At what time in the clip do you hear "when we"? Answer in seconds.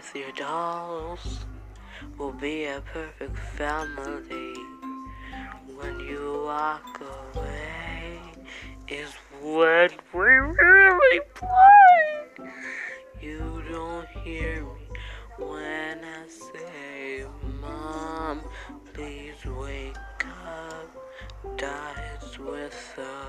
9.42-10.20